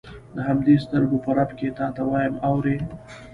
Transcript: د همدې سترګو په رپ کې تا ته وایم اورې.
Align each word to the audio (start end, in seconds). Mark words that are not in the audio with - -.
د 0.35 0.37
همدې 0.47 0.75
سترګو 0.85 1.17
په 1.25 1.31
رپ 1.37 1.51
کې 1.59 1.69
تا 1.77 1.87
ته 1.95 2.01
وایم 2.11 2.35
اورې. 2.47 2.77